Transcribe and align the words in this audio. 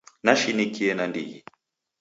Nashinikie 0.25 0.91
nandighi. 0.97 1.37